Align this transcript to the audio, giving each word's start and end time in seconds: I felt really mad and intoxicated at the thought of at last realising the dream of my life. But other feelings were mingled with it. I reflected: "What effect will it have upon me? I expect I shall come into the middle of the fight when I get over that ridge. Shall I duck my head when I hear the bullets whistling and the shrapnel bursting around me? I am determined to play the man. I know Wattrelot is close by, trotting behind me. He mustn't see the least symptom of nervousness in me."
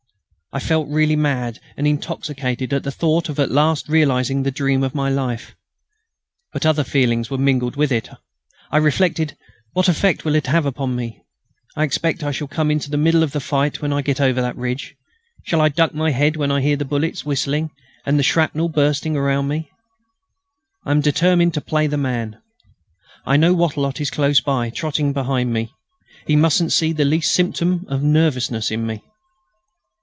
I 0.53 0.59
felt 0.59 0.89
really 0.89 1.15
mad 1.15 1.61
and 1.77 1.87
intoxicated 1.87 2.73
at 2.73 2.83
the 2.83 2.91
thought 2.91 3.29
of 3.29 3.39
at 3.39 3.49
last 3.51 3.87
realising 3.87 4.43
the 4.43 4.51
dream 4.51 4.83
of 4.83 4.93
my 4.93 5.07
life. 5.09 5.55
But 6.51 6.65
other 6.65 6.83
feelings 6.83 7.29
were 7.29 7.37
mingled 7.37 7.77
with 7.77 7.89
it. 7.89 8.09
I 8.69 8.75
reflected: 8.75 9.37
"What 9.71 9.87
effect 9.87 10.25
will 10.25 10.35
it 10.35 10.47
have 10.47 10.65
upon 10.65 10.93
me? 10.93 11.23
I 11.77 11.85
expect 11.85 12.21
I 12.21 12.33
shall 12.33 12.49
come 12.49 12.69
into 12.69 12.91
the 12.91 12.97
middle 12.97 13.23
of 13.23 13.31
the 13.31 13.39
fight 13.39 13.81
when 13.81 13.93
I 13.93 14.01
get 14.01 14.19
over 14.19 14.41
that 14.41 14.57
ridge. 14.57 14.97
Shall 15.45 15.61
I 15.61 15.69
duck 15.69 15.93
my 15.93 16.11
head 16.11 16.35
when 16.35 16.51
I 16.51 16.59
hear 16.59 16.75
the 16.75 16.83
bullets 16.83 17.23
whistling 17.25 17.71
and 18.05 18.19
the 18.19 18.21
shrapnel 18.21 18.67
bursting 18.67 19.15
around 19.15 19.47
me? 19.47 19.71
I 20.85 20.91
am 20.91 20.99
determined 20.99 21.53
to 21.53 21.61
play 21.61 21.87
the 21.87 21.95
man. 21.95 22.41
I 23.25 23.37
know 23.37 23.53
Wattrelot 23.55 24.01
is 24.01 24.11
close 24.11 24.41
by, 24.41 24.69
trotting 24.69 25.13
behind 25.13 25.53
me. 25.53 25.71
He 26.27 26.35
mustn't 26.35 26.73
see 26.73 26.91
the 26.91 27.05
least 27.05 27.33
symptom 27.33 27.85
of 27.87 28.03
nervousness 28.03 28.69
in 28.69 28.85
me." 28.85 29.01